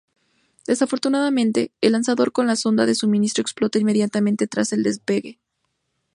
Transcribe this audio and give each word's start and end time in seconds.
Desafortunadamente, 0.65 1.69
el 1.79 1.91
lanzador 1.91 2.31
con 2.31 2.47
la 2.47 2.55
sonda 2.55 2.87
de 2.87 2.95
suministro 2.95 3.43
explota 3.43 3.77
inmediatamente 3.77 4.47
tras 4.47 4.73
el 4.73 4.81
despegue. 4.81 5.37